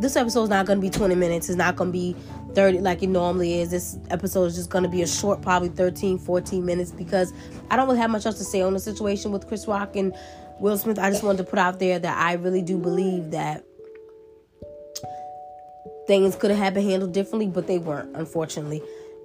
this 0.00 0.16
episode 0.16 0.44
is 0.44 0.48
not 0.48 0.64
going 0.64 0.78
to 0.78 0.80
be 0.80 0.88
20 0.88 1.14
minutes. 1.14 1.50
It's 1.50 1.58
not 1.58 1.76
going 1.76 1.88
to 1.88 1.92
be 1.92 2.16
30 2.54 2.78
like 2.78 3.02
it 3.02 3.08
normally 3.08 3.60
is. 3.60 3.70
This 3.70 3.98
episode 4.08 4.46
is 4.46 4.56
just 4.56 4.70
going 4.70 4.82
to 4.84 4.88
be 4.88 5.02
a 5.02 5.06
short, 5.06 5.42
probably 5.42 5.68
13, 5.68 6.16
14 6.16 6.64
minutes 6.64 6.90
because 6.90 7.34
I 7.70 7.76
don't 7.76 7.86
really 7.86 8.00
have 8.00 8.10
much 8.10 8.24
else 8.24 8.38
to 8.38 8.44
say 8.44 8.62
on 8.62 8.72
the 8.72 8.80
situation 8.80 9.30
with 9.30 9.46
Chris 9.46 9.68
Rock 9.68 9.94
and 9.94 10.14
Will 10.58 10.78
Smith. 10.78 10.98
I 10.98 11.10
just 11.10 11.22
wanted 11.22 11.44
to 11.44 11.44
put 11.44 11.58
out 11.58 11.78
there 11.78 11.98
that 11.98 12.16
I 12.16 12.32
really 12.32 12.62
do 12.62 12.78
believe 12.78 13.32
that 13.32 13.62
things 16.06 16.34
could 16.34 16.50
have 16.50 16.72
been 16.72 16.88
handled 16.88 17.12
differently, 17.12 17.48
but 17.48 17.66
they 17.66 17.76
weren't, 17.76 18.16
unfortunately. 18.16 18.82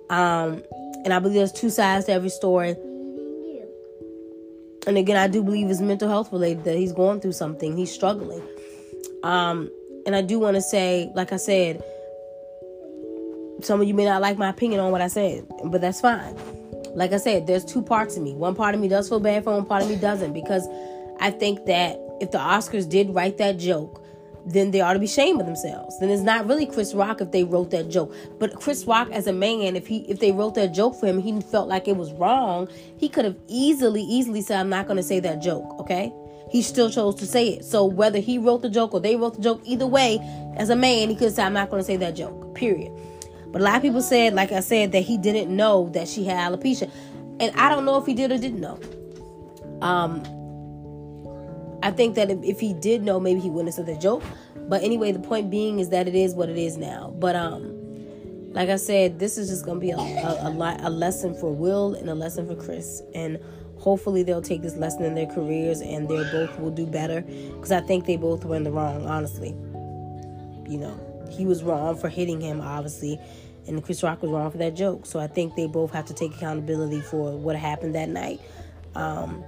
Um, 0.10 0.62
and 1.06 1.14
I 1.14 1.20
believe 1.20 1.36
there's 1.36 1.54
two 1.54 1.70
sides 1.70 2.08
to 2.08 2.12
every 2.12 2.30
story. 2.30 2.76
And 4.88 4.98
again, 4.98 5.18
I 5.18 5.28
do 5.28 5.44
believe 5.44 5.70
it's 5.70 5.80
mental 5.80 6.10
health 6.10 6.32
related 6.32 6.64
that 6.64 6.76
he's 6.76 6.92
going 6.92 7.22
through 7.22 7.34
something. 7.34 7.78
He's 7.78 7.92
struggling. 7.92 8.42
Um, 9.24 9.70
and 10.06 10.16
I 10.16 10.22
do 10.22 10.40
want 10.40 10.56
to 10.56 10.62
say, 10.62 11.12
like 11.14 11.32
I 11.32 11.38
said, 11.38 11.84
some 13.62 13.80
of 13.80 13.88
you 13.88 13.94
may 13.94 14.06
not 14.06 14.22
like 14.22 14.38
my 14.38 14.50
opinion 14.50 14.80
on 14.80 14.92
what 14.92 15.02
I 15.02 15.08
said, 15.08 15.46
but 15.66 15.82
that's 15.82 16.02
fine. 16.02 16.36
Like 16.96 17.14
I 17.14 17.18
said, 17.18 17.46
there's 17.46 17.64
two 17.64 17.82
parts 17.82 18.18
of 18.18 18.24
me. 18.24 18.34
One 18.34 18.56
part 18.56 18.74
of 18.74 18.82
me 18.82 18.88
does 18.88 19.08
feel 19.08 19.20
bad 19.20 19.44
for 19.44 19.52
him, 19.52 19.58
one 19.58 19.66
part 19.66 19.84
of 19.84 19.90
me 19.90 19.96
doesn't, 19.96 20.34
because 20.34 20.68
I 21.20 21.30
think 21.30 21.66
that 21.68 22.00
if 22.20 22.32
the 22.32 22.40
Oscars 22.40 22.90
did 22.90 23.14
write 23.14 23.38
that 23.38 23.58
joke, 23.58 24.00
then 24.46 24.72
they 24.72 24.82
ought 24.82 24.94
to 24.94 25.00
be 25.00 25.06
ashamed 25.06 25.40
of 25.40 25.46
themselves. 25.46 26.00
Then 26.00 26.10
it's 26.10 26.22
not 26.22 26.48
really 26.48 26.66
Chris 26.66 26.94
Rock 26.94 27.22
if 27.22 27.32
they 27.32 27.44
wrote 27.44 27.72
that 27.72 27.90
joke. 27.90 28.14
But 28.40 28.56
Chris 28.56 28.86
Rock 28.86 29.10
as 29.12 29.28
a 29.28 29.34
man, 29.34 29.76
if 29.76 29.88
he 29.88 30.00
if 30.10 30.20
they 30.20 30.32
wrote 30.32 30.56
that 30.56 30.74
joke 30.74 31.00
for 31.00 31.08
him, 31.08 31.20
he 31.20 31.40
felt 31.42 31.68
like 31.68 31.88
it 31.88 31.96
was 31.98 32.12
wrong, 32.14 32.68
he 32.98 33.10
could 33.10 33.26
have 33.26 33.38
easily, 33.48 34.02
easily 34.02 34.42
said, 34.42 34.60
I'm 34.60 34.70
not 34.70 34.88
gonna 34.88 35.04
say 35.04 35.20
that 35.20 35.42
joke, 35.42 35.80
okay? 35.80 36.12
He 36.50 36.62
still 36.62 36.90
chose 36.90 37.16
to 37.16 37.26
say 37.26 37.50
it. 37.50 37.66
So 37.66 37.86
whether 37.86 38.20
he 38.20 38.38
wrote 38.38 38.62
the 38.62 38.70
joke 38.70 38.94
or 38.94 39.00
they 39.00 39.16
wrote 39.16 39.36
the 39.36 39.42
joke, 39.42 39.62
either 39.64 39.88
way, 39.88 40.20
as 40.58 40.70
a 40.70 40.76
man, 40.76 41.10
he 41.10 41.16
could 41.16 41.34
say, 41.34 41.44
I'm 41.44 41.54
not 41.54 41.70
gonna 41.70 41.84
say 41.84 41.98
that 41.98 42.16
joke. 42.16 42.56
Period. 42.56 42.92
But 43.52 43.62
a 43.62 43.64
lot 43.64 43.76
of 43.76 43.82
people 43.82 44.02
said, 44.02 44.34
like 44.34 44.52
I 44.52 44.62
said, 44.62 44.92
that 44.94 45.02
he 45.02 45.18
didn't 45.18 45.56
know 45.56 45.90
that 45.90 46.08
she 46.08 46.24
had 46.24 46.52
alopecia. 46.52 46.90
And 47.40 47.56
I 47.56 47.70
don't 47.70 47.86
know 47.86 47.98
if 47.98 48.06
he 48.06 48.14
did 48.14 48.32
or 48.32 48.38
didn't 48.38 48.62
know. 48.62 48.80
Um, 49.82 50.24
I 51.84 51.92
think 51.92 52.16
that 52.16 52.30
if, 52.30 52.44
if 52.44 52.60
he 52.60 52.74
did 52.74 53.02
know, 53.04 53.20
maybe 53.20 53.40
he 53.40 53.50
wouldn't 53.50 53.70
have 53.70 53.86
said 53.86 53.96
the 53.96 54.00
joke. 54.00 54.24
But 54.56 54.84
anyway, 54.84 55.12
the 55.12 55.20
point 55.20 55.50
being 55.50 55.80
is 55.80 55.90
that 55.90 56.08
it 56.08 56.16
is 56.16 56.34
what 56.34 56.50
it 56.50 56.58
is 56.58 56.78
now. 56.78 57.14
But 57.18 57.36
um, 57.36 57.82
like 58.54 58.70
I 58.70 58.76
said, 58.76 59.20
this 59.20 59.38
is 59.38 59.50
just 59.50 59.66
gonna 59.66 59.80
be 59.80 59.92
a 59.92 59.98
a, 59.98 60.52
a, 60.52 60.78
a 60.82 60.90
lesson 60.90 61.34
for 61.36 61.54
Will 61.54 61.96
and 61.96 62.10
a 62.10 62.16
lesson 62.16 62.48
for 62.48 62.56
Chris, 62.56 63.02
and 63.16 63.40
hopefully 63.78 64.24
they'll 64.24 64.42
take 64.42 64.62
this 64.62 64.76
lesson 64.76 65.04
in 65.04 65.16
their 65.16 65.26
careers 65.26 65.82
and 65.82 66.08
they 66.08 66.24
both 66.32 66.60
will 66.60 66.70
do 66.70 66.86
better. 66.86 67.22
Because 67.22 67.72
I 67.72 67.82
think 67.82 68.06
they 68.06 68.18
both 68.18 68.46
were 68.46 68.56
in 68.56 68.64
the 68.64 68.72
wrong, 68.72 69.06
honestly. 69.08 69.50
You 70.70 70.78
know, 70.78 71.28
he 71.32 71.46
was 71.46 71.64
wrong 71.64 71.98
for 71.98 72.08
hitting 72.08 72.40
him, 72.40 72.62
obviously, 72.62 73.20
and 73.68 73.84
Chris 73.84 74.04
Rock 74.04 74.22
was 74.22 74.32
wrong 74.32 74.52
for 74.52 74.58
that 74.60 74.76
joke. 74.76 75.06
So 75.06 75.20
I 75.20 75.28
think 75.28 75.56
they 75.56 75.68
both 75.68 75.92
have 75.92 76.06
to 76.06 76.14
take 76.14 76.36
accountability 76.36 77.02
for 77.02 77.36
what 77.38 77.56
happened 77.56 77.96
that 77.96 78.10
night. 78.10 78.40
Um, 78.96 79.44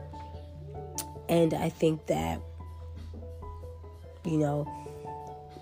and 1.34 1.54
I 1.54 1.70
think 1.70 2.06
that 2.08 2.40
you 4.25 4.38
know, 4.38 4.68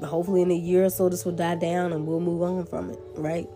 hopefully 0.03 0.41
in 0.41 0.51
a 0.51 0.55
year 0.55 0.85
or 0.85 0.89
so 0.89 1.09
this 1.09 1.25
will 1.25 1.31
die 1.31 1.55
down 1.55 1.93
and 1.93 2.05
we'll 2.05 2.19
move 2.19 2.41
on 2.41 2.65
from 2.65 2.89
it, 2.89 2.99
right? 3.15 3.47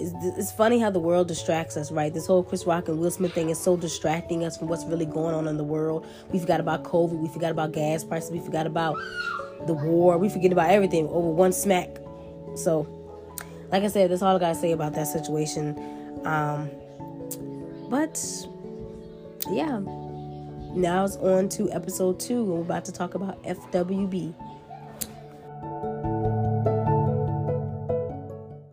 It's, 0.00 0.52
funny 0.52 0.78
how 0.78 0.90
the 0.90 1.00
world 1.00 1.26
distracts 1.26 1.76
us, 1.76 1.90
right? 1.90 2.14
This 2.14 2.24
whole 2.24 2.44
Chris 2.44 2.64
Rock 2.64 2.86
and 2.86 3.00
Will 3.00 3.10
Smith 3.10 3.32
thing 3.32 3.50
is 3.50 3.58
so 3.58 3.76
distracting 3.76 4.44
us 4.44 4.56
from 4.56 4.68
what's 4.68 4.84
really 4.84 5.06
going 5.06 5.34
on 5.34 5.48
in 5.48 5.56
the 5.56 5.64
world. 5.64 6.06
We 6.30 6.38
forgot 6.38 6.60
about 6.60 6.84
COVID. 6.84 7.18
We 7.18 7.28
forgot 7.28 7.50
about 7.50 7.72
gas 7.72 8.04
prices. 8.04 8.30
We 8.30 8.38
forgot 8.38 8.64
about 8.64 8.96
the 9.66 9.74
war. 9.74 10.16
We 10.16 10.28
forget 10.28 10.52
about 10.52 10.70
everything 10.70 11.08
over 11.08 11.28
one 11.28 11.52
smack. 11.52 11.98
So, 12.54 12.86
like 13.72 13.82
I 13.82 13.88
said, 13.88 14.12
that's 14.12 14.22
all 14.22 14.36
I 14.36 14.38
gotta 14.38 14.54
say 14.54 14.70
about 14.70 14.94
that 14.94 15.08
situation. 15.08 15.76
Um, 16.24 16.70
but 17.90 18.24
yeah, 19.50 19.80
now 20.74 21.04
it's 21.04 21.16
on 21.16 21.48
to 21.50 21.70
episode 21.72 22.20
two, 22.20 22.40
and 22.40 22.48
we're 22.48 22.60
about 22.60 22.84
to 22.86 22.92
talk 22.92 23.14
about 23.14 23.42
FWB. 23.42 24.34